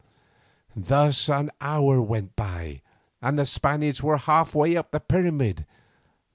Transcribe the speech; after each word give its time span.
Thus 0.75 1.29
an 1.29 1.51
hour 1.61 2.01
went 2.01 2.35
by, 2.35 2.81
and 3.21 3.37
the 3.37 3.45
Spaniards 3.45 4.01
were 4.01 4.17
half 4.17 4.55
way 4.55 4.75
up 4.75 4.89
the 4.89 4.99
pyramid. 4.99 5.67